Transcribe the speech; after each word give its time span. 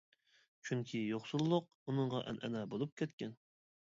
چۈنكى 0.69 1.01
يوقسۇللۇق 1.09 1.67
ئۇنىڭغا 1.91 2.21
ئەنئەنە 2.31 2.63
بولۇپ 2.73 2.95
كەتكەن. 3.03 3.37